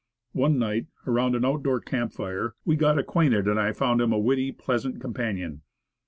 One 0.33 0.57
night, 0.57 0.87
around 1.05 1.35
an 1.35 1.45
out 1.45 1.61
door 1.61 1.79
fire, 2.09 2.55
we 2.65 2.75
got 2.75 2.97
acquainted, 2.97 3.47
and 3.47 3.59
I 3.59 3.71
found 3.71 4.01
him 4.01 4.11
a 4.11 4.17
witty, 4.17 4.51
pleasant 4.51 4.99
companion. 4.99 5.61